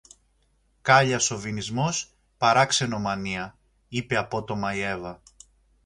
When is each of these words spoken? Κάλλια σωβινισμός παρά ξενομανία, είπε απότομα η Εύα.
Κάλλια 0.81 1.19
σωβινισμός 1.19 2.13
παρά 2.37 2.65
ξενομανία, 2.65 3.57
είπε 3.87 4.15
απότομα 4.15 4.73
η 4.75 4.79
Εύα. 4.81 5.21